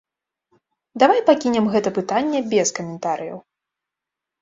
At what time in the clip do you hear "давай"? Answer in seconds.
1.03-1.19